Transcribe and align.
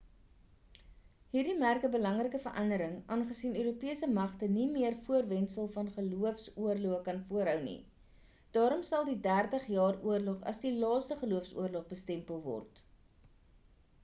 hierdie 1.33 1.53
merk 1.63 1.83
'n 1.87 1.89
belangrike 1.95 2.39
verandering 2.45 2.93
aangesien 3.15 3.57
europese 3.63 4.07
magte 4.15 4.47
nie 4.53 4.65
meer 4.77 4.95
die 4.97 5.03
voorwendsel 5.09 5.69
van 5.75 5.91
gelooofs-oorloë 5.97 6.97
kan 7.09 7.19
voorhou 7.27 7.55
nie 7.67 7.77
daarom 8.59 8.81
sal 8.93 9.07
die 9.11 9.17
dertig 9.27 9.67
jaar 9.75 9.99
oorlog 10.13 10.41
as 10.53 10.63
die 10.65 10.75
laaste 10.85 11.19
geloofs-oorlog 11.25 11.85
bestempel 11.93 12.41
word 12.51 12.83